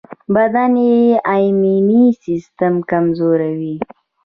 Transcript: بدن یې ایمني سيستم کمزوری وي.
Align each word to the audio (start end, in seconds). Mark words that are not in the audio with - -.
بدن 0.33 0.73
یې 0.87 1.01
ایمني 1.33 2.03
سيستم 2.23 2.73
کمزوری 2.91 3.51
وي. 3.59 3.75